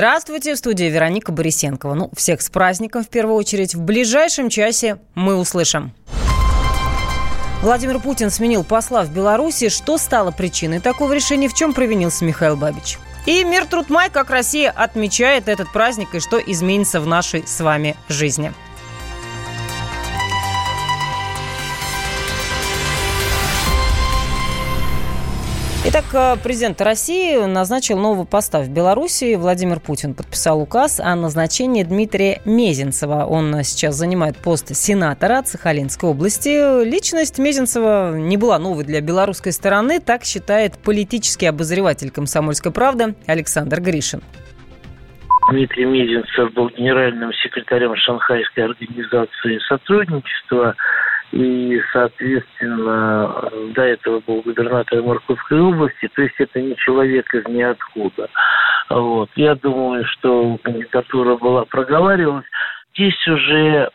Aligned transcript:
Здравствуйте, 0.00 0.54
в 0.54 0.56
студии 0.56 0.86
Вероника 0.86 1.30
Борисенкова. 1.30 1.92
Ну, 1.92 2.10
всех 2.16 2.40
с 2.40 2.48
праздником 2.48 3.04
в 3.04 3.08
первую 3.10 3.36
очередь. 3.36 3.74
В 3.74 3.82
ближайшем 3.82 4.48
часе 4.48 4.96
мы 5.14 5.36
услышим. 5.36 5.92
Владимир 7.60 8.00
Путин 8.00 8.30
сменил 8.30 8.64
посла 8.64 9.02
в 9.02 9.12
Беларуси. 9.12 9.68
Что 9.68 9.98
стало 9.98 10.30
причиной 10.30 10.80
такого 10.80 11.12
решения? 11.12 11.50
В 11.50 11.54
чем 11.54 11.74
провинился 11.74 12.24
Михаил 12.24 12.56
Бабич? 12.56 12.98
И 13.26 13.44
мир 13.44 13.66
труд 13.66 13.90
май, 13.90 14.08
как 14.08 14.30
Россия 14.30 14.70
отмечает 14.70 15.48
этот 15.48 15.70
праздник 15.70 16.14
и 16.14 16.20
что 16.20 16.38
изменится 16.38 17.02
в 17.02 17.06
нашей 17.06 17.46
с 17.46 17.60
вами 17.60 17.94
жизни. 18.08 18.54
Итак, 25.82 26.04
э, 26.12 26.36
президент 26.42 26.78
России 26.82 27.42
назначил 27.46 27.98
нового 27.98 28.26
поста 28.26 28.60
в 28.60 28.68
Беларуси. 28.68 29.34
Владимир 29.36 29.80
Путин 29.80 30.14
подписал 30.14 30.60
указ 30.60 31.00
о 31.00 31.16
назначении 31.16 31.82
Дмитрия 31.84 32.42
Мезенцева. 32.44 33.24
Он 33.24 33.64
сейчас 33.64 33.94
занимает 33.94 34.36
пост 34.36 34.76
сенатора 34.76 35.42
Сахалинской 35.42 36.10
области. 36.10 36.84
Личность 36.84 37.38
Мезенцева 37.38 38.14
не 38.14 38.36
была 38.36 38.58
новой 38.58 38.84
для 38.84 39.00
белорусской 39.00 39.52
стороны, 39.52 40.00
так 40.00 40.24
считает 40.24 40.76
политический 40.76 41.46
обозреватель 41.46 42.10
«Комсомольской 42.10 42.72
правды» 42.72 43.14
Александр 43.26 43.80
Гришин. 43.80 44.20
Дмитрий 45.50 45.86
Мезенцев 45.86 46.52
был 46.52 46.68
генеральным 46.68 47.32
секретарем 47.42 47.96
Шанхайской 47.96 48.64
организации 48.64 49.58
сотрудничества 49.66 50.76
и, 51.32 51.80
соответственно, 51.92 53.50
до 53.74 53.82
этого 53.82 54.20
был 54.26 54.42
губернатором 54.42 55.06
Морковской 55.06 55.60
области, 55.60 56.08
то 56.14 56.22
есть 56.22 56.34
это 56.38 56.60
не 56.60 56.74
человек 56.76 57.32
из 57.34 57.46
ниоткуда. 57.46 58.28
Вот. 58.88 59.30
Я 59.36 59.54
думаю, 59.54 60.04
что 60.06 60.58
кандидатура 60.62 61.36
была 61.36 61.64
проговаривалась. 61.64 62.46
Здесь 62.94 63.28
уже 63.28 63.90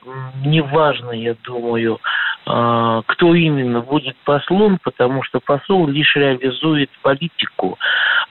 не 0.46 0.62
важно, 0.62 1.12
я 1.12 1.36
думаю, 1.44 2.00
кто 2.46 3.34
именно 3.34 3.82
будет 3.82 4.16
послом, 4.18 4.78
потому 4.84 5.24
что 5.24 5.40
посол 5.40 5.88
лишь 5.88 6.16
реализует 6.16 6.92
политику. 7.02 7.80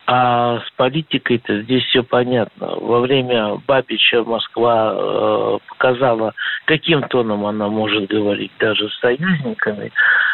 А 0.07 0.61
с 0.61 0.71
политикой-то 0.77 1.63
здесь 1.63 1.83
все 1.85 2.03
понятно. 2.03 2.77
Во 2.77 3.01
время 3.01 3.57
Бабича 3.67 4.23
Москва 4.23 4.93
э, 4.95 5.59
показала, 5.69 6.35
каким 6.67 7.03
тоном 7.03 7.47
она 7.47 7.69
может 7.69 8.09
говорить 8.09 8.53
даже 8.61 8.89
с 8.91 8.99
союзниками, 9.01 9.91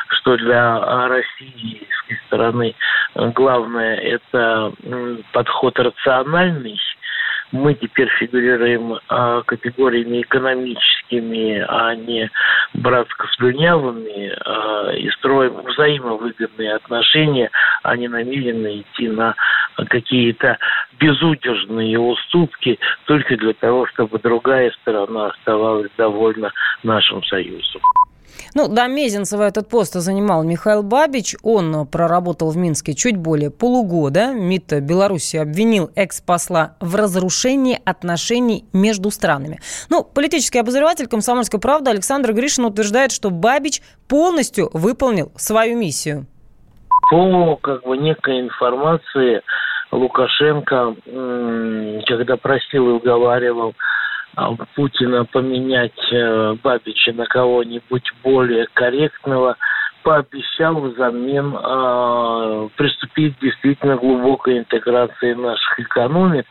что 0.09 0.37
для 0.37 1.09
российской 1.09 2.19
стороны 2.27 2.75
главное 3.15 3.97
это 3.97 4.73
подход 5.33 5.79
рациональный, 5.79 6.79
мы 7.53 7.75
теперь 7.75 8.09
фигурируем 8.19 8.99
а, 9.09 9.43
категориями 9.43 10.23
экономическими, 10.23 11.65
а 11.69 11.95
не 11.95 12.31
братско-слюнявыми, 12.75 14.33
а, 14.45 14.93
и 14.93 15.11
строим 15.11 15.55
взаимовыгодные 15.67 16.75
отношения, 16.75 17.51
а 17.83 17.97
не 17.97 18.09
намерены 18.09 18.81
идти 18.81 19.09
на 19.09 19.35
какие-то 19.89 20.59
безудержные 20.99 21.99
уступки 21.99 22.79
только 23.07 23.37
для 23.37 23.55
того, 23.55 23.87
чтобы 23.87 24.19
другая 24.19 24.71
сторона 24.83 25.29
оставалась 25.29 25.91
довольна 25.97 26.53
нашим 26.83 27.23
союзом. 27.25 27.81
Ну, 28.55 28.69
до 28.69 28.87
Мезенцева 28.87 29.43
этот 29.45 29.69
пост 29.69 29.95
занимал 29.95 30.43
Михаил 30.43 30.83
Бабич. 30.83 31.37
Он 31.43 31.87
проработал 31.87 32.51
в 32.51 32.57
Минске 32.57 32.95
чуть 32.95 33.17
более 33.17 33.51
полугода. 33.51 34.33
МИД 34.33 34.81
Беларуси 34.81 35.37
обвинил 35.37 35.91
экс-посла 35.95 36.77
в 36.81 36.95
разрушении 36.95 37.81
отношений 37.85 38.65
между 38.73 39.11
странами. 39.11 39.61
Ну, 39.89 40.05
политический 40.05 40.59
обозреватель 40.59 41.07
«Комсомольской 41.07 41.61
правды» 41.61 41.91
Александр 41.91 42.33
Гришин 42.33 42.65
утверждает, 42.65 43.13
что 43.13 43.31
Бабич 43.31 43.83
полностью 44.09 44.71
выполнил 44.73 45.33
свою 45.37 45.77
миссию. 45.77 46.27
По 47.11 47.57
как 47.57 47.83
бы 47.85 47.97
некой 47.97 48.41
информации 48.41 49.43
Лукашенко, 49.91 50.95
когда 52.07 52.37
просил 52.37 52.91
и 52.91 52.93
уговаривал 52.93 53.75
Путина 54.75 55.25
поменять 55.25 56.13
э, 56.13 56.55
Бабича 56.63 57.13
на 57.13 57.27
кого-нибудь 57.27 58.13
более 58.23 58.67
корректного, 58.75 59.57
пообещал 60.03 60.81
взамен 60.81 61.55
э, 61.55 62.69
приступить 62.77 63.39
действительно 63.41 63.97
глубокой 63.97 64.59
интеграции 64.59 65.35
наших 65.35 65.81
экономик. 65.81 66.47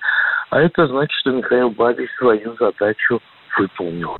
А 0.50 0.60
это 0.60 0.88
значит, 0.88 1.12
что 1.22 1.32
Михаил 1.32 1.70
Бабич 1.70 2.10
свою 2.18 2.56
задачу 2.60 3.22
выполнил. 3.58 4.18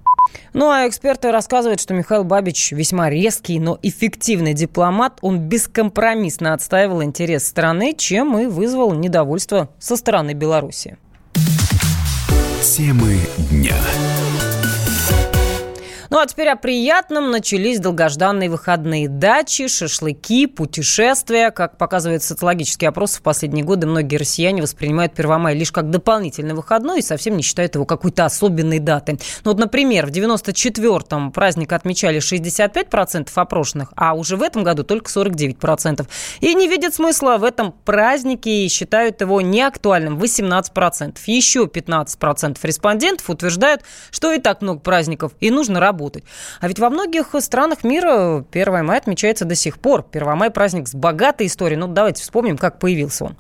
Ну, 0.54 0.70
а 0.70 0.88
эксперты 0.88 1.32
рассказывают, 1.32 1.82
что 1.82 1.94
Михаил 1.94 2.24
Бабич 2.24 2.72
весьма 2.72 3.10
резкий, 3.10 3.60
но 3.60 3.78
эффективный 3.82 4.54
дипломат. 4.54 5.20
Он 5.22 5.50
бескомпромиссно 5.50 6.54
отстаивал 6.54 7.04
интерес 7.04 7.48
страны, 7.48 7.96
чем 7.96 8.38
и 8.38 8.46
вызвал 8.46 8.94
недовольство 8.94 9.70
со 9.80 9.96
стороны 9.96 10.34
Беларуси. 10.34 10.98
Темы 12.62 13.18
дня. 13.50 13.78
Ну 16.12 16.18
а 16.18 16.26
теперь 16.26 16.50
о 16.50 16.56
приятном. 16.56 17.30
Начались 17.30 17.80
долгожданные 17.80 18.50
выходные 18.50 19.08
дачи, 19.08 19.68
шашлыки, 19.68 20.48
путешествия. 20.48 21.52
Как 21.52 21.78
показывает 21.78 22.24
социологический 22.24 22.88
опрос, 22.88 23.18
в 23.18 23.22
последние 23.22 23.64
годы 23.64 23.86
многие 23.86 24.16
россияне 24.16 24.64
воспринимают 24.64 25.14
1 25.16 25.40
мая 25.40 25.54
лишь 25.54 25.72
как 25.72 25.92
дополнительный 25.92 26.56
выходной 26.56 27.00
и 27.00 27.04
совсем 27.04 27.38
не 27.38 27.44
считают 27.44 27.76
его 27.76 27.86
какой-то 27.86 28.26
особенной 28.26 28.80
датой. 28.80 29.20
Ну 29.44 29.52
вот, 29.52 29.60
например, 29.60 30.08
в 30.08 30.10
94-м 30.10 31.32
праздник 31.32 31.74
отмечали 31.74 32.20
65% 32.20 33.30
опрошенных, 33.36 33.94
а 33.96 34.16
уже 34.16 34.36
в 34.36 34.42
этом 34.42 34.64
году 34.64 34.84
только 34.84 35.12
49%. 35.12 36.08
И 36.40 36.56
не 36.56 36.68
видят 36.68 36.96
смысла 36.96 37.38
в 37.38 37.44
этом 37.44 37.72
празднике 37.86 38.66
и 38.66 38.70
считают 38.70 39.22
его 39.22 39.42
неактуальным 39.42 40.18
18%. 40.18 41.18
Еще 41.28 41.66
15% 41.66 42.58
респондентов 42.64 43.30
утверждают, 43.30 43.84
что 44.10 44.34
и 44.34 44.40
так 44.40 44.64
много 44.64 44.80
праздников 44.80 45.34
и 45.40 45.52
нужно 45.52 45.80
работать 45.80 45.99
работать. 46.00 46.24
А 46.60 46.68
ведь 46.68 46.80
во 46.80 46.90
многих 46.90 47.36
странах 47.40 47.84
мира 47.84 48.46
1 48.52 48.86
мая 48.86 49.00
отмечается 49.00 49.46
до 49.46 49.56
сих 49.56 49.80
пор. 49.80 50.06
1 50.12 50.38
мая 50.38 50.50
праздник 50.50 50.88
с 50.88 50.96
богатой 50.96 51.48
историей. 51.48 51.78
Ну, 51.78 51.88
давайте 51.88 52.22
вспомним, 52.24 52.58
как 52.58 52.80
появился 52.80 53.26
он. 53.26 53.38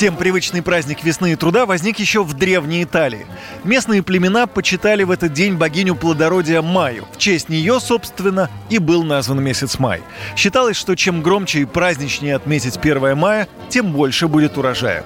Всем 0.00 0.16
привычный 0.16 0.62
праздник 0.62 1.04
весны 1.04 1.32
и 1.32 1.36
труда 1.36 1.66
возник 1.66 1.98
еще 1.98 2.24
в 2.24 2.32
Древней 2.32 2.84
Италии. 2.84 3.26
Местные 3.64 4.02
племена 4.02 4.46
почитали 4.46 5.02
в 5.02 5.10
этот 5.10 5.34
день 5.34 5.56
богиню 5.56 5.94
плодородия 5.94 6.62
Маю. 6.62 7.06
В 7.12 7.18
честь 7.18 7.50
нее, 7.50 7.78
собственно, 7.80 8.48
и 8.70 8.78
был 8.78 9.02
назван 9.02 9.44
месяц 9.44 9.78
май. 9.78 10.00
Считалось, 10.36 10.78
что 10.78 10.94
чем 10.94 11.20
громче 11.20 11.60
и 11.60 11.64
праздничнее 11.66 12.36
отметить 12.36 12.78
1 12.78 13.14
мая, 13.14 13.46
тем 13.68 13.92
больше 13.92 14.26
будет 14.26 14.56
урожая. 14.56 15.04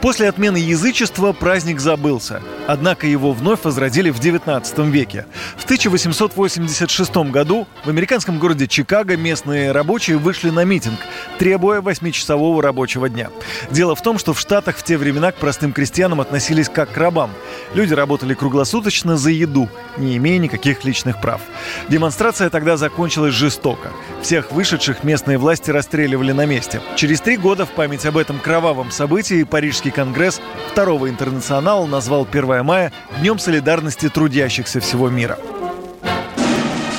После 0.00 0.28
отмены 0.28 0.58
язычества 0.58 1.32
праздник 1.32 1.80
забылся. 1.80 2.40
Однако 2.68 3.08
его 3.08 3.32
вновь 3.32 3.64
возродили 3.64 4.10
в 4.10 4.20
19 4.20 4.78
веке. 4.78 5.26
В 5.56 5.64
1886 5.64 7.16
году 7.32 7.66
в 7.84 7.88
американском 7.88 8.38
городе 8.38 8.68
Чикаго 8.68 9.16
местные 9.16 9.72
рабочие 9.72 10.18
вышли 10.18 10.50
на 10.50 10.62
митинг, 10.64 11.00
требуя 11.40 11.80
8-часового 11.80 12.62
рабочего 12.62 13.08
дня. 13.08 13.30
Дело 13.72 13.96
в 13.96 14.02
том, 14.02 14.20
что 14.20 14.35
в 14.36 14.40
Штатах 14.40 14.76
в 14.76 14.82
те 14.82 14.96
времена 14.96 15.32
к 15.32 15.36
простым 15.36 15.72
крестьянам 15.72 16.20
относились 16.20 16.68
как 16.68 16.92
к 16.92 16.96
рабам. 16.96 17.30
Люди 17.74 17.94
работали 17.94 18.34
круглосуточно 18.34 19.16
за 19.16 19.30
еду, 19.30 19.68
не 19.96 20.16
имея 20.18 20.38
никаких 20.38 20.84
личных 20.84 21.20
прав. 21.20 21.40
Демонстрация 21.88 22.50
тогда 22.50 22.76
закончилась 22.76 23.34
жестоко. 23.34 23.90
Всех 24.22 24.52
вышедших 24.52 25.02
местные 25.04 25.38
власти 25.38 25.70
расстреливали 25.70 26.32
на 26.32 26.46
месте. 26.46 26.80
Через 26.96 27.20
три 27.20 27.36
года 27.36 27.66
в 27.66 27.70
память 27.70 28.04
об 28.06 28.18
этом 28.18 28.38
кровавом 28.38 28.90
событии 28.90 29.42
Парижский 29.42 29.90
конгресс 29.90 30.40
Второго 30.70 31.08
интернационала 31.08 31.86
назвал 31.86 32.26
1 32.30 32.64
мая 32.64 32.92
Днем 33.18 33.38
солидарности 33.38 34.08
трудящихся 34.08 34.80
всего 34.80 35.08
мира. 35.08 35.38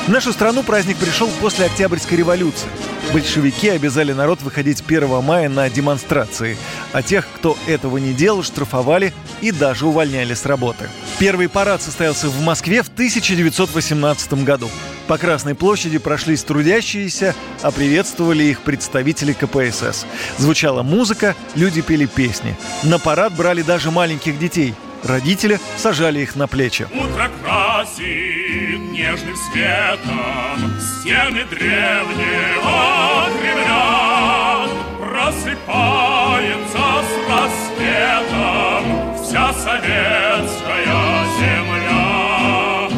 В 0.07 0.09
нашу 0.09 0.31
страну 0.31 0.63
праздник 0.63 0.95
пришел 0.97 1.29
после 1.41 1.65
Октябрьской 1.65 2.17
революции. 2.17 2.69
Большевики 3.11 3.67
обязали 3.69 4.13
народ 4.13 4.41
выходить 4.41 4.81
1 4.87 5.21
мая 5.21 5.49
на 5.49 5.69
демонстрации, 5.69 6.57
а 6.93 7.01
тех, 7.01 7.27
кто 7.35 7.57
этого 7.67 7.97
не 7.97 8.13
делал, 8.13 8.43
штрафовали 8.43 9.13
и 9.41 9.51
даже 9.51 9.85
увольняли 9.85 10.33
с 10.33 10.45
работы. 10.45 10.89
Первый 11.19 11.49
парад 11.49 11.81
состоялся 11.81 12.29
в 12.29 12.41
Москве 12.41 12.83
в 12.83 12.87
1918 12.89 14.43
году. 14.43 14.69
По 15.07 15.17
Красной 15.17 15.55
площади 15.55 15.97
прошлись 15.97 16.43
трудящиеся, 16.43 17.33
а 17.61 17.71
приветствовали 17.71 18.43
их 18.43 18.61
представители 18.61 19.33
КПСС. 19.33 20.05
Звучала 20.37 20.83
музыка, 20.83 21.35
люди 21.55 21.81
пели 21.81 22.05
песни. 22.05 22.57
На 22.83 22.99
парад 22.99 23.33
брали 23.33 23.61
даже 23.61 23.91
маленьких 23.91 24.37
детей– 24.37 24.73
родители 25.03 25.59
сажали 25.77 26.19
их 26.19 26.35
на 26.35 26.47
плечи. 26.47 26.87
Утро 26.93 27.29
красит 27.43 28.79
нежным 28.91 29.35
светом 29.35 30.79
стены 30.79 31.45
древнего 31.45 33.29
Кремля. 33.39 34.67
Просыпается 34.99 36.16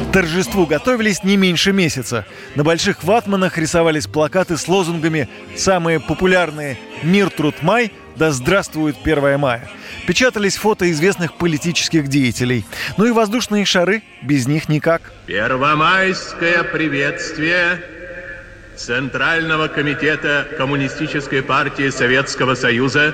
К 0.10 0.12
торжеству 0.12 0.66
готовились 0.66 1.24
не 1.24 1.38
меньше 1.38 1.71
месяца. 1.71 2.25
На 2.56 2.63
больших 2.63 3.04
ватманах 3.04 3.57
рисовались 3.57 4.07
плакаты 4.07 4.57
с 4.57 4.68
лозунгами 4.68 5.30
«Самые 5.56 6.00
популярные 6.00 6.77
«Мир, 7.04 7.30
труд, 7.30 7.62
май», 7.62 7.92
«Да 8.16 8.31
здравствует 8.31 8.98
1 9.04 9.39
мая». 9.39 9.69
Печатались 10.07 10.57
фото 10.57 10.92
известных 10.92 11.36
политических 11.36 12.07
деятелей. 12.07 12.66
Ну 12.98 13.06
и 13.06 13.12
воздушные 13.12 13.65
шары, 13.65 14.01
без 14.24 14.48
них 14.48 14.68
никак. 14.68 15.12
Первомайское 15.27 16.63
приветствие 16.63 17.81
Центрального 18.75 19.68
комитета 19.68 20.48
Коммунистической 20.57 21.44
партии 21.44 21.89
Советского 21.89 22.56
Союза, 22.56 23.13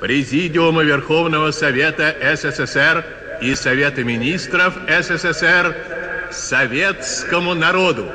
Президиума 0.00 0.82
Верховного 0.82 1.50
Совета 1.50 2.16
СССР 2.34 3.04
и 3.42 3.54
Совета 3.54 4.02
Министров 4.02 4.74
СССР 4.88 5.76
советскому 6.30 7.52
народу. 7.52 8.10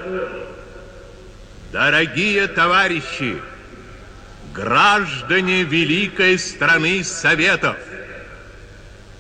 Дорогие 1.72 2.48
товарищи, 2.48 3.38
граждане 4.52 5.62
великой 5.64 6.40
страны 6.40 7.04
Советов, 7.04 7.78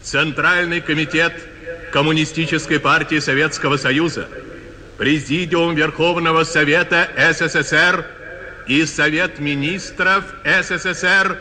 Центральный 0.01 0.81
комитет 0.81 1.33
Коммунистической 1.91 2.79
партии 2.79 3.19
Советского 3.19 3.77
Союза, 3.77 4.27
Президиум 4.97 5.75
Верховного 5.75 6.43
Совета 6.43 7.09
СССР 7.31 8.05
и 8.65 8.85
Совет 8.85 9.37
Министров 9.37 10.23
СССР 10.43 11.37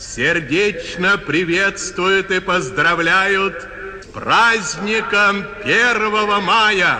сердечно 0.00 1.18
приветствуют 1.18 2.30
и 2.30 2.40
поздравляют 2.40 3.66
с 4.02 4.06
праздником 4.06 5.44
1 5.62 6.42
мая! 6.42 6.98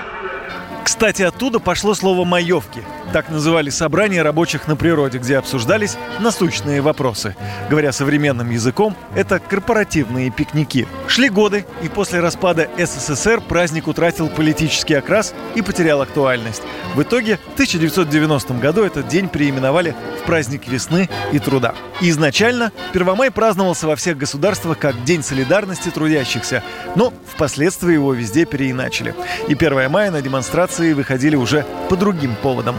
Кстати, 0.85 1.23
оттуда 1.23 1.59
пошло 1.61 1.95
слово 1.95 2.25
«маевки». 2.25 2.83
Так 3.13 3.29
называли 3.29 3.71
собрания 3.71 4.23
рабочих 4.23 4.69
на 4.69 4.77
природе, 4.77 5.19
где 5.19 5.37
обсуждались 5.37 5.97
насущные 6.21 6.81
вопросы. 6.81 7.35
Говоря 7.69 7.91
современным 7.91 8.51
языком, 8.51 8.97
это 9.17 9.41
корпоративные 9.41 10.31
пикники. 10.31 10.87
Шли 11.09 11.29
годы, 11.29 11.67
и 11.83 11.89
после 11.89 12.21
распада 12.21 12.69
СССР 12.79 13.41
праздник 13.41 13.89
утратил 13.89 14.29
политический 14.29 14.95
окрас 14.95 15.35
и 15.57 15.63
потерял 15.63 16.01
актуальность. 16.01 16.63
В 16.95 17.03
итоге 17.03 17.39
в 17.39 17.55
1990 17.55 18.55
году 18.55 18.85
этот 18.85 19.09
день 19.09 19.29
переименовали 19.29 19.97
в 20.23 20.27
праздник 20.27 20.69
весны 20.69 21.11
и 21.33 21.41
труда. 21.41 21.75
И 22.01 22.11
изначально 22.11 22.71
Первомай 22.93 23.33
праздновался 23.33 23.89
во 23.89 23.97
всех 23.97 24.19
государствах 24.19 24.79
как 24.79 25.03
День 25.03 25.25
солидарности 25.25 25.89
трудящихся, 25.89 26.63
но 26.95 27.13
впоследствии 27.27 27.95
его 27.95 28.15
везде 28.15 28.45
переиначили. 28.45 29.17
И 29.49 29.55
1 29.55 29.91
мая 29.91 30.13
на 30.13 30.23
демонстрации 30.23 30.93
выходили 30.93 31.35
уже 31.35 31.67
по 31.89 31.97
другим 31.97 32.37
поводам. 32.41 32.77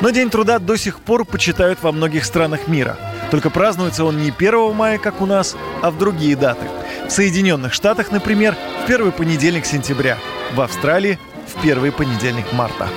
Но 0.00 0.10
День 0.10 0.30
труда 0.30 0.58
до 0.58 0.76
сих 0.76 1.00
пор 1.00 1.24
почитают 1.24 1.82
во 1.82 1.92
многих 1.92 2.24
странах 2.24 2.68
мира. 2.68 2.96
Только 3.30 3.50
празднуется 3.50 4.04
он 4.04 4.18
не 4.18 4.30
1 4.30 4.74
мая, 4.74 4.98
как 4.98 5.20
у 5.20 5.26
нас, 5.26 5.56
а 5.82 5.90
в 5.90 5.98
другие 5.98 6.36
даты. 6.36 6.66
В 7.08 7.10
Соединенных 7.10 7.72
Штатах, 7.72 8.12
например, 8.12 8.56
в 8.84 8.86
первый 8.86 9.12
понедельник 9.12 9.66
сентября. 9.66 10.18
В 10.54 10.60
Австралии 10.60 11.18
в 11.46 11.62
первый 11.62 11.92
понедельник 11.92 12.52
марта. 12.52 12.88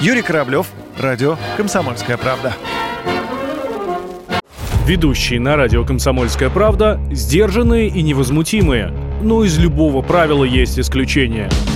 Юрий 0.00 0.22
Кораблев, 0.22 0.66
радио 0.98 1.36
«Комсомольская 1.56 2.16
правда». 2.16 2.54
Ведущие 4.86 5.40
на 5.40 5.56
радио 5.56 5.84
«Комсомольская 5.84 6.48
правда» 6.48 7.00
сдержанные 7.10 7.88
и 7.88 8.02
невозмутимые. 8.02 8.92
Но 9.22 9.42
из 9.44 9.58
любого 9.58 10.02
правила 10.02 10.44
есть 10.44 10.78
исключение– 10.78 11.48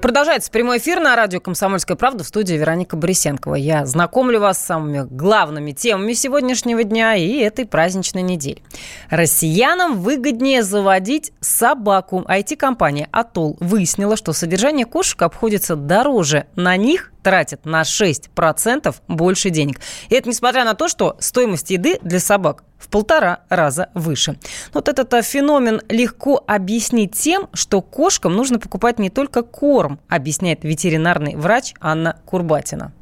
Продолжается 0.00 0.52
прямой 0.52 0.78
эфир 0.78 1.00
на 1.00 1.16
радио 1.16 1.40
«Комсомольская 1.40 1.96
правда» 1.96 2.22
в 2.22 2.28
студии 2.28 2.54
Вероника 2.54 2.96
Борисенкова. 2.96 3.56
Я 3.56 3.84
знакомлю 3.84 4.38
вас 4.38 4.58
с 4.58 4.64
самыми 4.64 5.04
главными 5.10 5.72
темами 5.72 6.12
сегодняшнего 6.12 6.84
дня 6.84 7.16
и 7.16 7.38
этой 7.38 7.66
праздничной 7.66 8.22
недели. 8.22 8.62
Россиянам 9.10 10.00
выгоднее 10.00 10.62
заводить 10.62 11.32
собаку. 11.40 12.24
IT-компания 12.28 13.08
«Атол» 13.10 13.56
выяснила, 13.58 14.16
что 14.16 14.32
содержание 14.32 14.86
кошек 14.86 15.20
обходится 15.20 15.74
дороже 15.74 16.46
на 16.54 16.76
них 16.76 17.12
тратят 17.28 17.66
на 17.66 17.82
6% 17.82 18.94
больше 19.06 19.50
денег. 19.50 19.76
И 20.08 20.14
это 20.14 20.30
несмотря 20.30 20.64
на 20.64 20.72
то, 20.74 20.88
что 20.88 21.16
стоимость 21.18 21.70
еды 21.70 21.98
для 22.00 22.20
собак 22.20 22.62
в 22.78 22.90
полтора 22.90 23.40
раза 23.50 23.90
выше. 23.94 24.32
Вот 24.72 24.88
этот 24.88 25.12
а, 25.12 25.20
феномен 25.20 25.80
легко 25.90 26.40
объяснить 26.46 27.12
тем, 27.12 27.48
что 27.52 27.82
кошкам 27.82 28.32
нужно 28.32 28.58
покупать 28.58 28.98
не 28.98 29.10
только 29.10 29.42
корм, 29.42 29.98
объясняет 30.08 30.64
ветеринарный 30.64 31.36
врач 31.36 31.74
Анна 31.82 32.16
Курбатина. 32.24 32.92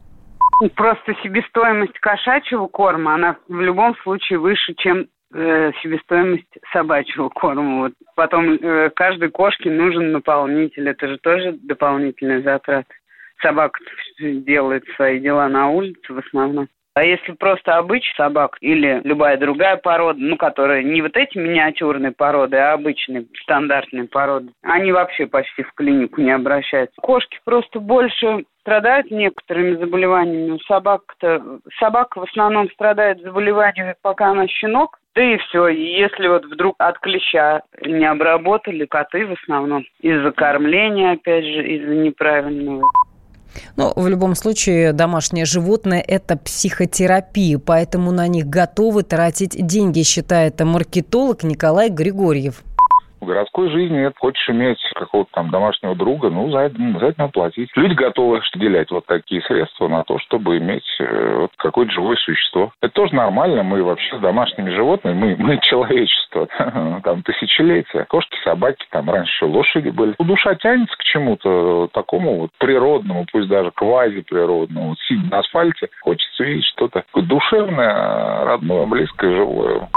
Просто 0.75 1.15
себестоимость 1.23 1.97
кошачьего 2.01 2.67
корма, 2.67 3.15
она 3.15 3.37
в 3.47 3.61
любом 3.61 3.95
случае 4.03 4.41
выше, 4.41 4.75
чем 4.79 5.07
э, 5.35 5.71
себестоимость 5.83 6.51
собачьего 6.73 7.29
корма. 7.29 7.83
Вот. 7.83 7.93
Потом 8.17 8.55
э, 8.55 8.91
каждой 8.91 9.31
кошке 9.31 9.71
нужен 9.71 10.11
наполнитель, 10.11 10.89
это 10.89 11.07
же 11.07 11.19
тоже 11.19 11.53
дополнительные 11.63 12.43
затраты 12.43 12.93
собака 13.41 13.79
делает 14.19 14.85
свои 14.97 15.21
дела 15.21 15.49
на 15.49 15.71
улице 15.71 16.13
в 16.13 16.19
основном. 16.19 16.69
А 16.97 17.05
если 17.05 17.33
просто 17.33 17.77
обычный 17.77 18.15
собак 18.17 18.57
или 18.63 19.03
любая 19.05 19.37
другая 19.37 19.77
порода, 19.77 20.19
ну, 20.19 20.39
которая 20.39 20.83
не 20.83 21.03
вот 21.03 21.15
эти 21.15 21.37
миниатюрные 21.37 22.13
породы, 22.13 22.57
а 22.57 22.73
обычные 22.73 23.27
стандартные 23.43 24.05
породы, 24.05 24.49
они 24.63 24.93
вообще 24.93 25.27
почти 25.27 25.63
в 25.63 25.75
клинику 25.75 26.23
не 26.23 26.31
обращаются. 26.31 26.99
Кошки 27.03 27.39
просто 27.45 27.81
больше 27.81 28.47
страдают 28.61 29.11
некоторыми 29.11 29.77
заболеваниями. 29.77 30.53
У 30.53 30.59
собак-то... 30.61 31.61
Собака 31.79 32.21
в 32.21 32.23
основном 32.23 32.71
страдает 32.71 33.21
заболеваниями, 33.21 33.95
пока 34.01 34.29
она 34.29 34.49
щенок, 34.49 34.99
да 35.15 35.23
и 35.23 35.37
все. 35.37 35.69
Если 35.69 36.29
вот 36.29 36.47
вдруг 36.47 36.77
от 36.79 36.99
клеща 37.01 37.61
не 37.85 38.07
обработали, 38.07 38.87
коты 38.87 39.27
в 39.27 39.33
основном 39.33 39.85
из-за 40.01 40.33
кормления, 40.33 41.13
опять 41.13 41.45
же, 41.45 41.63
из-за 41.67 41.95
неправильного 41.95 42.89
ну, 43.77 43.93
в 43.95 44.07
любом 44.09 44.35
случае, 44.35 44.93
домашнее 44.93 45.45
животное– 45.45 46.05
это 46.07 46.37
психотерапия, 46.37 47.59
поэтому 47.59 48.11
на 48.11 48.27
них 48.29 48.47
готовы 48.47 49.03
тратить 49.03 49.67
деньги, 49.67 50.03
считает 50.03 50.61
маркетолог 50.61 51.43
Николай 51.43 51.91
Григорьев. 51.91 52.63
В 53.21 53.27
городской 53.27 53.71
жизни 53.71 53.99
нет. 53.99 54.15
Хочешь 54.19 54.49
иметь 54.51 54.79
какого-то 54.95 55.31
там 55.33 55.51
домашнего 55.51 55.95
друга, 55.95 56.31
ну, 56.31 56.51
за 56.51 56.59
это, 56.59 56.77
за 56.77 57.07
это 57.07 57.21
надо 57.21 57.33
платить. 57.33 57.71
Люди 57.75 57.95
готовы 57.95 58.43
выделять 58.55 58.91
вот 58.91 59.07
такие 59.07 59.41
средства 59.43 59.89
на 59.89 60.05
то, 60.05 60.19
чтобы 60.19 60.59
иметь 60.59 60.85
э, 60.99 61.37
вот 61.41 61.51
какое-то 61.57 61.93
живое 61.93 62.17
существо. 62.17 62.73
Это 62.83 62.93
тоже 62.93 63.15
нормально. 63.15 63.63
Мы 63.63 63.83
вообще 63.83 64.17
с 64.17 64.21
домашними 64.21 64.71
животными, 64.71 65.15
мы, 65.15 65.37
мы 65.39 65.59
человечество, 65.63 66.47
там, 67.05 67.23
тысячелетия. 67.23 68.05
Кошки, 68.09 68.37
собаки, 68.45 68.85
там, 68.91 69.09
раньше 69.11 69.47
лошади 69.47 69.91
были. 69.91 70.15
Ну, 70.19 70.25
душа 70.25 70.55
тянется 70.57 70.97
к 70.97 71.03
чему-то 71.05 71.89
такому 71.93 72.41
вот 72.41 72.51
природному, 72.59 73.27
пусть 73.31 73.49
даже 73.49 73.71
квазиприродному. 73.73 74.91
Вот 74.91 74.99
сидя 75.09 75.31
на 75.31 75.39
асфальте, 75.39 75.89
хочется 76.03 76.45
видеть 76.45 76.67
что-то 76.67 77.05
душевное, 77.15 78.45
родное, 78.45 78.87
близкое, 78.87 79.35
живое. 79.37 79.89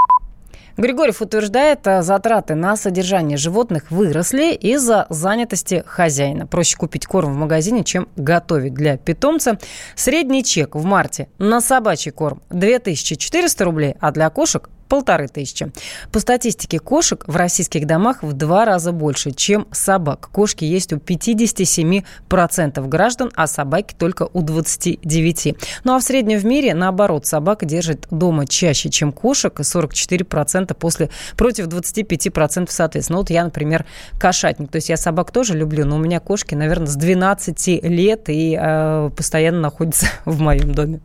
Григорьев 0.79 1.21
утверждает, 1.21 1.85
э, 1.87 2.01
затраты 2.03 2.55
на 2.55 2.77
содержание 2.77 3.37
животных 3.37 3.91
выросли 3.91 4.53
из-за 4.53 5.07
занятости 5.09 5.83
хозяина. 5.85 6.47
Проще 6.47 6.77
купить 6.77 7.05
корм 7.05 7.33
в 7.33 7.35
магазине, 7.35 7.83
чем 7.83 8.07
готовить 8.15 8.75
для 8.75 8.95
питомца. 8.95 9.59
Средний 9.95 10.41
чек 10.41 10.75
в 10.75 10.85
марте 10.85 11.27
на 11.37 11.59
собачий 11.59 12.11
корм 12.11 12.41
2400 12.49 13.65
рублей, 13.65 13.95
а 13.99 14.11
для 14.11 14.29
кошек 14.29 14.69
полторы 14.89 15.27
тысячи. 15.27 15.71
По 16.11 16.19
статистике 16.19 16.79
кошек 16.79 17.23
в 17.27 17.35
российских 17.35 17.85
домах 17.85 18.23
в 18.23 18.33
два 18.33 18.65
раза 18.65 18.91
больше, 18.91 19.31
чем 19.31 19.67
собак. 19.71 20.29
Кошки 20.31 20.65
есть 20.65 20.91
у 20.91 20.97
57% 20.97 22.87
граждан, 22.87 23.31
а 23.35 23.47
собаки 23.47 23.95
только 23.97 24.27
у 24.33 24.41
29%. 24.41 25.57
Ну 25.83 25.95
а 25.95 25.99
в 25.99 26.03
среднем 26.03 26.39
в 26.39 26.45
мире, 26.45 26.73
наоборот, 26.73 27.25
собака 27.25 27.65
держит 27.65 28.07
дома 28.09 28.47
чаще, 28.47 28.89
чем 28.89 29.11
кошек, 29.11 29.57
и 29.59 29.63
44% 29.63 30.73
после, 30.73 31.09
против 31.37 31.67
25% 31.67 32.67
соответственно. 32.69 33.19
Вот 33.19 33.29
я, 33.29 33.43
например, 33.43 33.85
кошатник. 34.19 34.71
То 34.71 34.77
есть 34.77 34.89
я 34.89 34.97
собак 34.97 35.31
тоже 35.31 35.55
люблю, 35.55 35.85
но 35.85 35.97
у 35.97 35.99
меня 35.99 36.19
кошки, 36.19 36.55
наверное, 36.55 36.87
с 36.87 36.95
12 36.95 37.83
лет 37.83 38.29
и 38.29 38.57
э, 38.59 39.09
постоянно 39.15 39.59
находятся 39.59 40.07
в 40.25 40.39
моем 40.41 40.73
доме. 40.73 40.99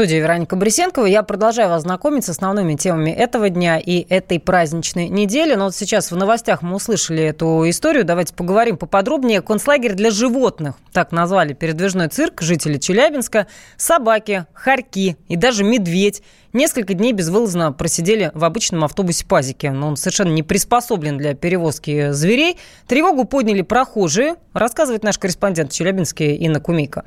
Студии 0.00 0.16
Вероника 0.16 0.56
Бресенкова. 0.56 1.04
Я 1.04 1.22
продолжаю 1.22 1.68
вас 1.68 1.82
знакомить 1.82 2.24
с 2.24 2.30
основными 2.30 2.74
темами 2.74 3.10
этого 3.10 3.50
дня 3.50 3.78
и 3.78 4.06
этой 4.08 4.40
праздничной 4.40 5.10
недели. 5.10 5.54
Но 5.56 5.64
вот 5.64 5.76
сейчас 5.76 6.10
в 6.10 6.16
новостях 6.16 6.62
мы 6.62 6.76
услышали 6.76 7.22
эту 7.22 7.68
историю. 7.68 8.06
Давайте 8.06 8.32
поговорим 8.32 8.78
поподробнее. 8.78 9.42
Концлагерь 9.42 9.92
для 9.92 10.10
животных. 10.10 10.76
Так 10.94 11.12
назвали 11.12 11.52
передвижной 11.52 12.08
цирк 12.08 12.40
жители 12.40 12.78
Челябинска. 12.78 13.46
Собаки, 13.76 14.46
хорьки 14.54 15.18
и 15.28 15.36
даже 15.36 15.64
медведь 15.64 16.22
несколько 16.54 16.94
дней 16.94 17.12
безвылазно 17.12 17.70
просидели 17.70 18.30
в 18.32 18.42
обычном 18.42 18.84
автобусе 18.84 19.26
пазике. 19.26 19.70
Но 19.70 19.88
он 19.88 19.96
совершенно 19.98 20.32
не 20.32 20.42
приспособлен 20.42 21.18
для 21.18 21.34
перевозки 21.34 22.12
зверей. 22.12 22.56
Тревогу 22.86 23.26
подняли 23.26 23.60
прохожие, 23.60 24.36
рассказывает 24.54 25.04
наш 25.04 25.18
корреспондент 25.18 25.72
Челябинске 25.72 26.36
Инна 26.36 26.58
Кумейка. 26.58 27.04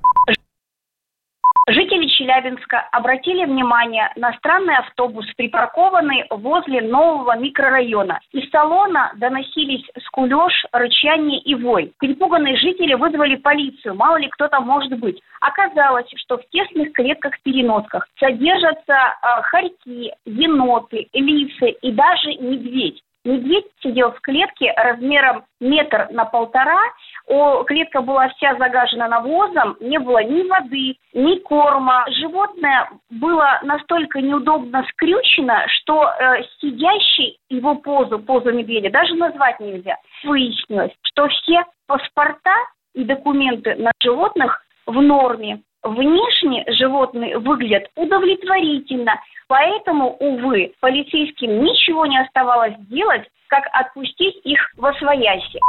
Челябинска 2.23 2.87
обратили 2.93 3.43
внимание 3.43 4.09
на 4.15 4.31
странный 4.35 4.77
автобус, 4.77 5.25
припаркованный 5.35 6.23
возле 6.29 6.81
нового 6.81 7.37
микрорайона. 7.37 8.21
Из 8.31 8.49
салона 8.49 9.11
доносились 9.17 9.85
скулеж, 10.05 10.53
рычание 10.71 11.41
и 11.41 11.53
вой. 11.53 11.91
Перепуганные 11.99 12.55
жители 12.55 12.93
вызвали 12.93 13.35
полицию, 13.35 13.95
мало 13.95 14.15
ли 14.17 14.29
кто 14.29 14.47
там 14.47 14.65
может 14.65 14.97
быть. 14.99 15.21
Оказалось, 15.41 16.09
что 16.15 16.37
в 16.37 16.47
тесных 16.49 16.93
клетках-переносках 16.93 18.07
содержатся 18.17 18.93
э, 18.93 19.41
хорьки, 19.41 20.13
еноты, 20.25 21.09
лисы 21.11 21.71
и 21.81 21.91
даже 21.91 22.29
медведь. 22.39 23.03
Медведь 23.25 23.67
сидел 23.81 24.11
в 24.11 24.19
клетке 24.19 24.73
размером 24.75 25.45
метр 25.61 26.07
на 26.11 26.25
полтора. 26.25 26.79
О, 27.27 27.63
клетка 27.63 28.01
была 28.01 28.27
вся 28.29 28.55
загажена 28.55 29.07
навозом, 29.07 29.77
не 29.79 29.97
было 29.97 30.23
ни 30.23 30.47
воды, 30.47 30.97
ни 31.13 31.39
корма. 31.39 32.05
Животное 32.09 32.89
было 33.09 33.59
настолько 33.63 34.19
неудобно 34.21 34.85
скрючено, 34.91 35.63
что 35.67 36.09
э, 36.09 36.43
сидящий 36.59 37.39
его 37.49 37.75
позу, 37.75 38.19
позу 38.19 38.51
медведя, 38.51 38.89
даже 38.89 39.15
назвать 39.15 39.59
нельзя. 39.61 39.97
Выяснилось, 40.25 40.91
что 41.03 41.27
все 41.29 41.63
паспорта 41.87 42.55
и 42.93 43.05
документы 43.05 43.75
на 43.75 43.91
животных 44.01 44.61
в 44.85 45.01
норме. 45.01 45.61
Внешне 45.81 46.65
животные 46.67 47.39
выглядят 47.39 47.89
удовлетворительно, 47.95 49.19
поэтому, 49.47 50.15
увы, 50.19 50.73
полицейским 50.79 51.63
ничего 51.63 52.05
не 52.05 52.21
оставалось 52.21 52.75
делать, 52.89 53.27
как 53.47 53.67
отпустить 53.73 54.39
их 54.45 54.59
во 54.77 54.93
свояси. 54.93 55.59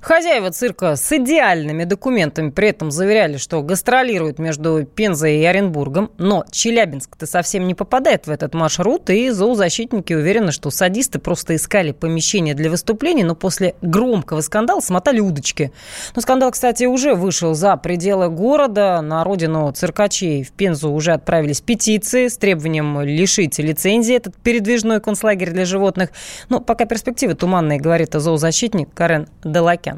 Хозяева 0.00 0.50
цирка 0.50 0.96
с 0.96 1.12
идеальными 1.12 1.84
документами 1.84 2.48
при 2.48 2.68
этом 2.68 2.90
заверяли, 2.90 3.36
что 3.36 3.60
гастролируют 3.60 4.38
между 4.38 4.86
Пензой 4.86 5.40
и 5.40 5.44
Оренбургом, 5.44 6.10
но 6.16 6.46
Челябинск-то 6.50 7.26
совсем 7.26 7.66
не 7.66 7.74
попадает 7.74 8.26
в 8.26 8.30
этот 8.30 8.54
маршрут, 8.54 9.10
и 9.10 9.28
зоозащитники 9.28 10.14
уверены, 10.14 10.52
что 10.52 10.70
садисты 10.70 11.18
просто 11.18 11.54
искали 11.54 11.92
помещение 11.92 12.54
для 12.54 12.70
выступлений, 12.70 13.24
но 13.24 13.34
после 13.34 13.74
громкого 13.82 14.40
скандала 14.40 14.80
смотали 14.80 15.20
удочки. 15.20 15.70
Но 16.16 16.22
скандал, 16.22 16.50
кстати, 16.52 16.84
уже 16.84 17.14
вышел 17.14 17.52
за 17.52 17.76
пределы 17.76 18.30
города. 18.30 19.02
На 19.02 19.22
родину 19.22 19.70
циркачей 19.70 20.44
в 20.44 20.52
Пензу 20.52 20.90
уже 20.92 21.12
отправились 21.12 21.60
петиции 21.60 22.28
с 22.28 22.38
требованием 22.38 23.02
лишить 23.02 23.58
лицензии 23.58 24.16
этот 24.16 24.34
передвижной 24.36 25.00
концлагерь 25.00 25.50
для 25.50 25.66
животных. 25.66 26.08
Но 26.48 26.60
пока 26.60 26.86
перспективы 26.86 27.34
туманные, 27.34 27.78
говорит 27.78 28.14
зоозащитник 28.14 28.88
Карен 28.94 29.28
Делакян 29.44 29.89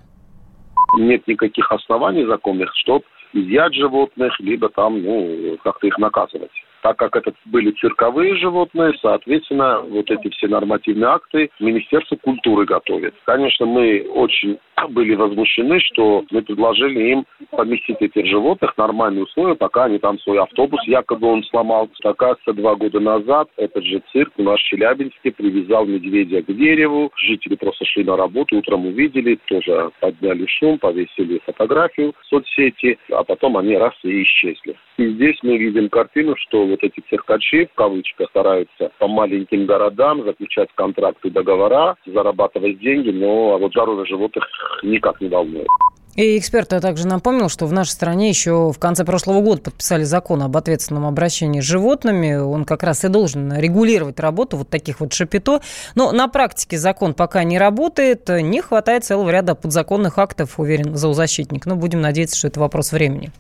нет 0.97 1.27
никаких 1.27 1.71
оснований 1.73 2.25
законных, 2.25 2.73
чтобы 2.77 3.05
изъять 3.33 3.75
животных, 3.75 4.39
либо 4.41 4.69
там, 4.69 5.03
ну, 5.03 5.57
как-то 5.63 5.87
их 5.87 5.99
наказывать. 5.99 6.51
Так 6.83 6.97
как 6.97 7.17
это 7.17 7.33
были 7.47 7.71
цирковые 7.71 8.37
животные, 8.37 8.93
соответственно, 9.01 9.81
вот 9.83 10.11
эти 10.11 10.29
все 10.31 10.49
нормативные 10.49 11.11
акты 11.11 11.51
Министерство 11.61 12.17
культуры 12.17 12.67
готовит. 12.67 13.15
Конечно, 13.25 13.67
мы 13.67 14.05
очень 14.13 14.59
были 14.89 15.15
возмущены, 15.15 15.79
что 15.81 16.25
мы 16.31 16.43
предложили 16.43 17.13
им 17.13 17.27
поместить 17.51 18.01
этих 18.01 18.27
животных 18.27 18.75
в 18.75 18.79
нормальные 18.79 19.25
условия, 19.25 19.55
пока 19.55 19.85
они 19.85 19.99
там 19.99 20.19
свой 20.19 20.41
автобус, 20.41 20.81
якобы 20.87 21.29
он 21.29 21.45
сломался. 21.45 21.93
Оказывается, 22.03 22.53
два 22.53 22.75
года 22.75 22.99
назад 22.99 23.49
этот 23.57 23.85
же 23.85 24.03
цирк 24.11 24.33
у 24.39 24.43
нас 24.43 24.59
в 24.59 24.65
Челябинске 24.65 25.31
привязал 25.31 25.87
медведя 25.87 26.43
к 26.43 26.47
дереву. 26.47 27.13
Жители 27.17 27.55
просто 27.55 27.85
шли 27.85 28.05
на 28.05 28.17
работу, 28.17 28.57
утром 28.57 28.87
увидели, 28.87 29.39
тоже 29.47 29.91
подняли 30.01 30.47
шум, 30.47 30.79
повесили 30.79 31.41
фотографию 31.47 32.13
в 32.21 32.27
соцсети, 32.27 32.99
а 33.11 33.23
потом 33.23 33.57
они 33.57 33.77
раз 33.77 33.95
и 34.03 34.23
исчезли. 34.23 34.77
И 34.99 35.09
здесь 35.15 35.37
мы 35.43 35.57
видим 35.57 35.89
картину, 35.89 36.35
что 36.37 36.67
вот 36.67 36.83
эти 36.83 37.03
циркачи, 37.09 37.67
в 37.67 37.75
кавычках, 37.75 38.29
стараются 38.31 38.91
по 38.99 39.09
маленьким 39.09 39.67
городам 39.67 40.25
заключать 40.25 40.69
контракты, 40.75 41.31
договора, 41.31 41.97
зарабатывать 42.07 42.79
деньги, 42.79 43.11
но 43.11 43.55
а 43.55 43.59
вот 43.59 43.73
здоровье 43.73 44.05
животных 44.05 44.45
никак 44.83 45.21
не 45.21 45.29
волнует. 45.29 45.69
И 46.15 46.39
эксперт 46.39 46.69
также 46.69 47.07
напомнил, 47.07 47.49
что 47.49 47.67
в 47.67 47.73
нашей 47.73 47.93
стране 47.93 48.29
еще 48.29 48.71
в 48.71 48.79
конце 48.79 49.03
прошлого 49.03 49.41
года 49.41 49.63
подписали 49.63 50.03
закон 50.03 50.43
об 50.43 50.55
ответственном 50.55 51.07
обращении 51.07 51.61
с 51.61 51.65
животными. 51.65 52.35
Он 52.35 52.67
как 52.67 52.83
раз 52.83 53.03
и 53.05 53.09
должен 53.09 53.59
регулировать 53.59 54.21
работу 54.21 54.59
вот 54.59 54.69
таких 54.69 55.01
вот 55.01 55.15
шапито. 55.15 55.63
Но 55.95 56.13
на 56.13 56.29
практике 56.29 56.77
закон 56.77 57.15
пока 57.15 57.45
не 57.45 57.57
работает. 57.57 58.29
Не 58.29 58.61
хватает 58.61 59.05
целого 59.05 59.31
ряда 59.31 59.55
подзаконных 59.55 60.19
актов, 60.19 60.61
уверен 60.61 60.97
зоозащитник. 60.97 61.65
Но 61.65 61.77
будем 61.77 62.03
надеяться, 62.03 62.37
что 62.37 62.49
это 62.49 62.61
вопрос 62.61 62.93
времени. 62.93 63.33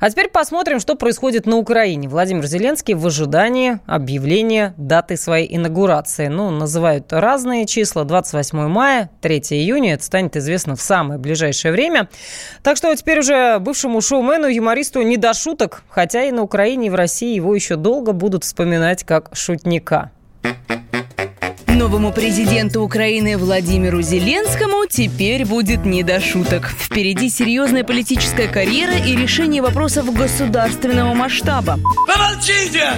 А 0.00 0.10
теперь 0.10 0.28
посмотрим, 0.28 0.78
что 0.78 0.94
происходит 0.94 1.46
на 1.46 1.56
Украине. 1.56 2.08
Владимир 2.08 2.46
Зеленский 2.46 2.94
в 2.94 3.04
ожидании 3.04 3.80
объявления 3.86 4.74
даты 4.76 5.16
своей 5.16 5.56
инаугурации. 5.56 6.28
Ну, 6.28 6.50
называют 6.50 7.12
разные 7.12 7.66
числа. 7.66 8.04
28 8.04 8.68
мая, 8.68 9.10
3 9.20 9.38
июня. 9.50 9.94
Это 9.94 10.04
станет 10.04 10.36
известно 10.36 10.76
в 10.76 10.80
самое 10.80 11.18
ближайшее 11.18 11.72
время. 11.72 12.08
Так 12.62 12.76
что 12.76 12.94
теперь 12.94 13.18
уже 13.20 13.58
бывшему 13.58 14.00
шоумену, 14.00 14.46
юмористу 14.46 15.02
не 15.02 15.16
до 15.16 15.34
шуток. 15.34 15.82
Хотя 15.88 16.24
и 16.24 16.30
на 16.30 16.42
Украине, 16.42 16.86
и 16.86 16.90
в 16.90 16.94
России 16.94 17.34
его 17.34 17.54
еще 17.54 17.74
долго 17.76 18.12
будут 18.12 18.44
вспоминать 18.44 19.02
как 19.02 19.30
шутника. 19.32 20.12
Новому 21.78 22.12
президенту 22.12 22.82
Украины 22.82 23.38
Владимиру 23.38 24.02
Зеленскому 24.02 24.86
теперь 24.86 25.44
будет 25.44 25.84
не 25.84 26.02
до 26.02 26.20
шуток. 26.20 26.74
Впереди 26.76 27.30
серьезная 27.30 27.84
политическая 27.84 28.48
карьера 28.48 28.96
и 28.96 29.14
решение 29.14 29.62
вопросов 29.62 30.12
государственного 30.12 31.14
масштаба. 31.14 31.78
Помолчите! 32.08 32.90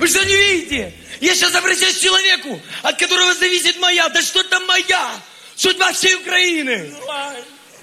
Вы 0.00 0.08
что 0.08 0.26
не 0.26 0.34
видите? 0.34 0.92
Я 1.20 1.32
сейчас 1.36 1.54
обращаюсь 1.54 1.96
к 1.96 2.00
человеку, 2.00 2.58
от 2.82 2.98
которого 2.98 3.32
зависит 3.34 3.78
моя, 3.80 4.08
да 4.08 4.20
что 4.20 4.42
там 4.42 4.66
моя, 4.66 5.12
судьба 5.54 5.92
всей 5.92 6.16
Украины. 6.16 6.90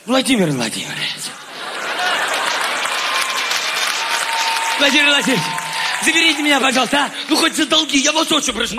Владимир 0.06 0.48
Владимирович. 0.48 1.32
Владимир 4.80 5.06
Владимирович, 5.06 5.46
заберите 6.04 6.42
меня, 6.42 6.60
пожалуйста, 6.60 7.06
а? 7.06 7.10
Ну 7.30 7.36
хоть 7.36 7.56
за 7.56 7.66
долги, 7.66 7.98
я 8.00 8.12
вас 8.12 8.32
очень 8.32 8.54
прошу. 8.54 8.78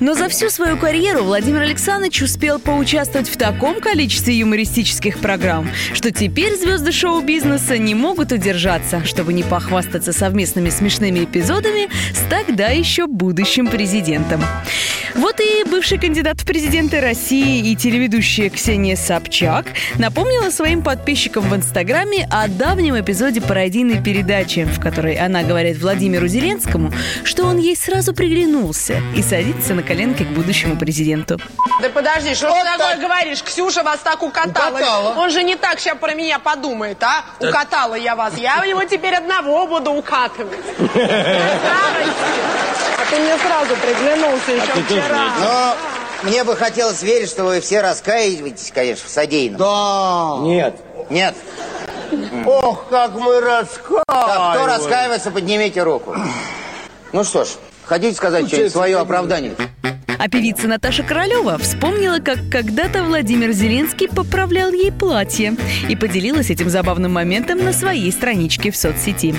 Но 0.00 0.14
за 0.14 0.28
всю 0.28 0.50
свою 0.50 0.76
карьеру 0.76 1.22
Владимир 1.22 1.60
Александрович 1.60 2.22
успел 2.22 2.58
поучаствовать 2.58 3.28
в 3.28 3.36
таком 3.36 3.80
количестве 3.80 4.36
юмористических 4.36 5.20
программ, 5.20 5.70
что 5.94 6.10
теперь 6.10 6.56
звезды 6.56 6.90
шоу-бизнеса 6.90 7.78
не 7.78 7.94
могут 7.94 8.32
удержаться, 8.32 9.04
чтобы 9.04 9.32
не 9.32 9.44
похвастаться 9.44 10.12
совместными 10.12 10.70
смешными 10.70 11.24
эпизодами 11.24 11.88
с 12.12 12.28
тогда 12.28 12.70
еще 12.70 13.06
будущим 13.06 13.68
президентом. 13.68 14.42
Вот 15.14 15.40
и 15.40 15.68
бывший 15.68 15.98
кандидат 15.98 16.40
в 16.40 16.46
президенты 16.46 17.00
России 17.00 17.70
и 17.70 17.76
телеведущая 17.76 18.48
Ксения 18.48 18.96
Собчак 18.96 19.66
напомнила 19.98 20.50
своим 20.50 20.82
подписчикам 20.82 21.44
в 21.44 21.54
Инстаграме 21.54 22.26
о 22.30 22.48
давнем 22.48 22.98
эпизоде 22.98 23.42
пародийной 23.42 24.02
передачи, 24.02 24.64
в 24.64 24.80
которой 24.80 25.14
она 25.16 25.42
говорит 25.42 25.78
Владимиру 25.78 26.26
Зеленскому, 26.26 26.51
что 27.24 27.44
он 27.44 27.58
ей 27.58 27.76
сразу 27.76 28.12
приглянулся 28.14 29.00
и 29.16 29.22
садится 29.22 29.74
на 29.74 29.82
коленки 29.82 30.22
к 30.22 30.28
будущему 30.28 30.76
президенту. 30.78 31.38
Да 31.80 31.88
подожди, 31.88 32.34
что 32.34 32.48
вот 32.48 32.58
ты 32.58 32.78
такое 32.78 32.96
говоришь? 32.98 33.42
Ксюша 33.42 33.82
вас 33.82 34.00
так 34.00 34.22
укатала. 34.22 34.76
укатала. 34.76 35.14
Он 35.18 35.30
же 35.30 35.42
не 35.42 35.56
так 35.56 35.80
сейчас 35.80 35.96
про 35.98 36.14
меня 36.14 36.38
подумает, 36.38 37.02
а? 37.02 37.24
Так. 37.38 37.50
Укатала 37.50 37.94
я 37.94 38.16
вас. 38.16 38.36
Я 38.36 38.64
его 38.64 38.84
теперь 38.84 39.14
одного 39.14 39.66
буду 39.66 39.92
укатывать. 39.92 40.58
А 43.02 43.04
ты 43.10 43.20
мне 43.20 43.36
сразу 43.38 43.74
приглянулся 43.76 44.52
еще 44.52 44.72
а 44.74 44.84
вчера. 44.84 45.28
Но 45.40 45.76
мне 46.22 46.44
бы 46.44 46.54
хотелось 46.56 47.02
верить, 47.02 47.28
что 47.28 47.44
вы 47.44 47.60
все 47.60 47.80
раскаиваетесь, 47.80 48.70
конечно, 48.72 49.08
в 49.08 49.10
содеянном. 49.10 49.58
Да. 49.58 50.36
Нет. 50.46 50.76
Нет. 51.10 51.34
Ох, 52.46 52.86
как 52.90 53.14
мы 53.14 53.40
раскаиваемся. 53.40 54.04
Так, 54.06 54.54
кто 54.56 54.66
раскаивается, 54.66 55.30
поднимите 55.30 55.82
руку. 55.82 56.14
Ну 57.12 57.24
что 57.24 57.44
ж, 57.44 57.48
хотите 57.84 58.14
сказать 58.16 58.46
что-нибудь, 58.48 58.72
свое 58.72 58.98
оправдание? 58.98 59.54
А 60.18 60.28
певица 60.28 60.68
Наташа 60.68 61.02
Королева 61.02 61.58
вспомнила, 61.58 62.18
как 62.18 62.38
когда-то 62.50 63.02
Владимир 63.02 63.50
Зеленский 63.52 64.08
поправлял 64.08 64.70
ей 64.70 64.92
платье 64.92 65.56
и 65.88 65.96
поделилась 65.96 66.48
этим 66.48 66.70
забавным 66.70 67.12
моментом 67.12 67.58
на 67.64 67.72
своей 67.72 68.10
страничке 68.12 68.70
в 68.70 68.76
соцсети. 68.76 69.34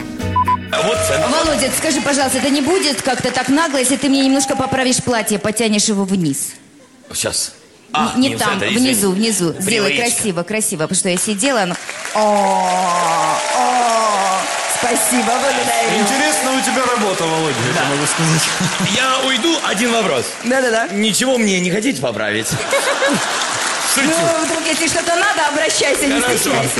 Вот 0.83 0.97
Володя, 1.31 1.69
скажи, 1.77 2.01
пожалуйста, 2.01 2.39
это 2.39 2.49
не 2.49 2.61
будет 2.61 3.01
как-то 3.01 3.31
так 3.31 3.47
нагло, 3.47 3.77
если 3.77 3.95
ты 3.95 4.09
мне 4.09 4.25
немножко 4.25 4.55
поправишь 4.55 5.01
платье, 5.01 5.39
потянешь 5.39 5.85
его 5.85 6.03
вниз? 6.03 6.55
Сейчас. 7.13 7.53
А, 7.95 8.13
не, 8.17 8.29
не 8.29 8.37
там, 8.37 8.57
это, 8.57 8.65
внизу, 8.65 9.11
внизу. 9.11 9.53
Сделай 9.59 9.95
красиво, 9.95 10.41
красиво, 10.41 10.81
потому 10.81 10.97
что 10.97 11.09
я 11.09 11.17
сидела, 11.17 11.65
ну... 11.65 11.75
О, 12.15 13.37
о, 13.55 14.41
спасибо, 14.79 15.25
благодарю. 15.27 16.01
Интересно 16.01 16.53
у 16.57 16.61
тебя 16.61 16.83
работа, 16.85 17.23
Володя, 17.23 17.55
да. 17.75 17.81
я 17.81 17.89
могу 17.89 18.05
сказать. 18.07 18.95
Я 18.95 19.27
уйду, 19.27 19.55
один 19.63 19.91
вопрос. 19.91 20.25
Да-да-да. 20.43 20.87
Ничего 20.87 21.37
мне 21.37 21.59
не 21.59 21.69
хотите 21.69 22.01
поправить? 22.01 22.47
Шучу. 23.93 24.07
Ну, 24.07 24.45
вдруг, 24.45 24.65
если 24.65 24.87
что-то 24.87 25.15
надо, 25.15 25.47
обращайся, 25.49 26.07
не 26.07 26.19
стесняйся. 26.19 26.79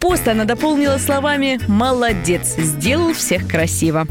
Пост 0.00 0.26
она 0.26 0.44
дополнила 0.44 0.98
словами 0.98 1.60
«Молодец, 1.68 2.56
сделал 2.56 3.14
всех 3.14 3.46
красиво». 3.46 4.06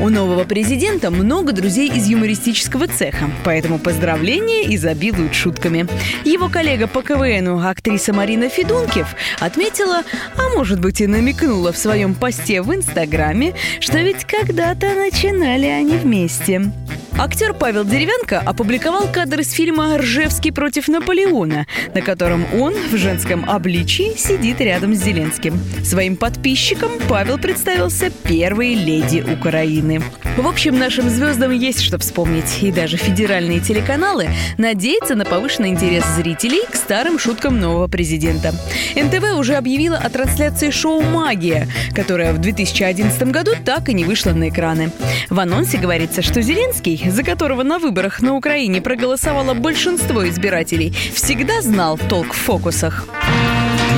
У 0.00 0.08
нового 0.08 0.44
президента 0.44 1.10
много 1.10 1.52
друзей 1.52 1.88
из 1.88 2.06
юмористического 2.06 2.88
цеха, 2.88 3.30
поэтому 3.44 3.78
поздравления 3.78 4.74
изобилуют 4.74 5.34
шутками. 5.34 5.86
Его 6.24 6.48
коллега 6.48 6.86
по 6.86 7.02
КВНу, 7.02 7.60
актриса 7.66 8.12
Марина 8.12 8.48
Федункив, 8.48 9.06
отметила, 9.40 10.02
а 10.36 10.56
может 10.56 10.80
быть 10.80 11.00
и 11.00 11.06
намекнула 11.06 11.72
в 11.72 11.78
своем 11.78 12.14
посте 12.14 12.62
в 12.62 12.74
Инстаграме, 12.74 13.54
что 13.80 13.98
ведь 13.98 14.24
когда-то 14.24 14.94
начинали 14.94 15.66
они 15.66 15.96
вместе. 15.96 16.72
Актер 17.16 17.54
Павел 17.54 17.84
Деревянко 17.84 18.40
опубликовал 18.40 19.06
кадр 19.06 19.40
из 19.40 19.52
фильма 19.52 19.96
«Ржевский 19.98 20.50
против 20.50 20.88
Наполеона», 20.88 21.66
на 21.94 22.02
котором 22.02 22.44
он 22.60 22.74
в 22.74 22.96
женском 22.96 23.48
обличии 23.48 24.16
сидит 24.16 24.60
рядом 24.60 24.94
с 24.94 24.98
Зеленским. 24.98 25.56
Своим 25.84 26.16
подписчикам 26.16 26.90
Павел 27.08 27.38
представился 27.38 28.10
первой 28.10 28.74
леди 28.74 29.20
Украины. 29.20 30.02
В 30.36 30.48
общем, 30.48 30.76
нашим 30.76 31.08
звездам 31.08 31.52
есть 31.52 31.80
что 31.80 31.98
вспомнить. 31.98 32.60
И 32.62 32.72
даже 32.72 32.96
федеральные 32.96 33.60
телеканалы 33.60 34.28
надеются 34.58 35.14
на 35.14 35.24
повышенный 35.24 35.68
интерес 35.68 36.04
зрителей 36.16 36.62
к 36.68 36.74
старым 36.74 37.20
шуткам 37.20 37.60
нового 37.60 37.86
президента. 37.86 38.52
НТВ 38.96 39.38
уже 39.38 39.54
объявила 39.54 39.96
о 39.96 40.10
трансляции 40.10 40.70
шоу 40.70 41.00
«Магия», 41.02 41.68
которое 41.94 42.32
в 42.32 42.38
2011 42.38 43.22
году 43.30 43.52
так 43.64 43.88
и 43.88 43.94
не 43.94 44.04
вышло 44.04 44.32
на 44.32 44.48
экраны. 44.48 44.90
В 45.30 45.38
анонсе 45.38 45.78
говорится, 45.78 46.20
что 46.20 46.42
Зеленский 46.42 47.03
за 47.08 47.22
которого 47.22 47.62
на 47.62 47.78
выборах 47.78 48.20
на 48.20 48.34
Украине 48.34 48.80
проголосовало 48.80 49.54
большинство 49.54 50.28
избирателей, 50.28 50.94
всегда 51.14 51.60
знал 51.62 51.98
толк 51.98 52.32
в 52.32 52.36
фокусах. 52.36 53.06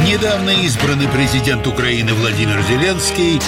Недавно 0.07 0.51
избранный 0.51 1.09
президент 1.09 1.67
Украины 1.67 2.15
Владимир 2.15 2.63
Зеленский 2.63 3.41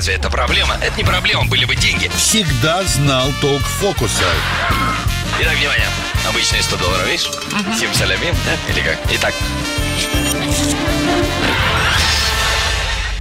Разве 0.00 0.14
это 0.14 0.30
проблема? 0.30 0.76
Это 0.80 0.96
не 0.96 1.04
проблема, 1.04 1.44
были 1.44 1.66
бы 1.66 1.76
деньги. 1.76 2.08
Всегда 2.16 2.82
знал 2.84 3.28
толк 3.42 3.60
фокуса. 3.60 4.24
Итак, 5.40 5.56
внимание. 5.58 5.88
Обычные 6.26 6.62
100 6.62 6.76
долларов, 6.76 7.06
видишь? 7.06 7.26
Угу. 7.28 7.74
Сим 7.78 7.92
салями, 7.92 8.32
да? 8.46 8.72
Или 8.72 8.80
как? 8.80 8.98
Итак. 9.12 9.34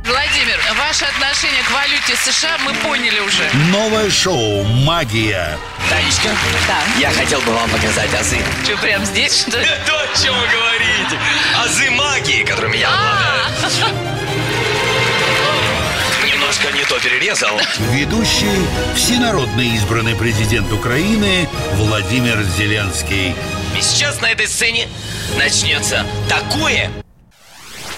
Владимир, 0.10 0.60
ваше 0.76 1.06
отношение 1.06 1.62
к 1.62 1.69
валюте 1.69 2.15
США 2.15 2.58
мы 2.65 2.74
поняли 2.74 3.19
уже. 3.19 3.48
Новое 3.72 4.10
шоу 4.10 4.63
«Магия». 4.63 5.56
Танечка, 5.88 6.30
да. 6.67 6.80
я 7.00 7.12
хотел 7.12 7.39
бы 7.41 7.52
вам 7.52 7.69
показать 7.69 8.12
азы. 8.15 8.39
Что, 8.63 8.76
прям 8.78 9.06
здесь, 9.06 9.41
что 9.41 9.60
ли? 9.60 9.67
Это 9.67 10.02
о 10.02 10.08
чем 10.17 10.34
вы 10.34 10.48
говорите. 10.48 11.19
Азы 11.63 11.91
магии, 11.91 12.43
которыми 12.43 12.78
я 12.78 12.89
а! 12.89 13.50
обладаю. 13.50 13.95
Немножко 16.28 16.72
не 16.72 16.84
то 16.86 17.00
перерезал. 17.00 17.62
Ведущий, 17.91 18.65
всенародно 18.95 19.62
избранный 19.62 20.15
президент 20.15 20.72
Украины 20.74 21.48
Владимир 21.74 22.41
Зеленский. 22.58 23.36
И 23.78 23.82
сейчас 23.82 24.22
на 24.22 24.32
этой 24.32 24.48
сцене 24.48 24.88
начнется 25.38 26.04
такое, 26.28 26.89